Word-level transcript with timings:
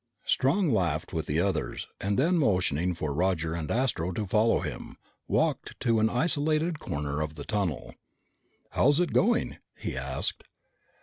Strong 0.25 0.71
laughed 0.71 1.13
with 1.13 1.27
the 1.27 1.39
others, 1.39 1.85
and 1.99 2.17
then 2.17 2.35
motioning 2.35 2.95
for 2.95 3.13
Roger 3.13 3.53
and 3.53 3.69
Astro 3.69 4.11
to 4.13 4.25
follow 4.25 4.61
him, 4.61 4.97
walked 5.27 5.79
to 5.81 5.99
an 5.99 6.09
isolated 6.09 6.79
corner 6.79 7.21
of 7.21 7.35
the 7.35 7.45
tunnel. 7.45 7.93
"How 8.71 8.89
is 8.89 8.99
it 8.99 9.13
going?" 9.13 9.57
he 9.75 9.95
asked. 9.95 10.45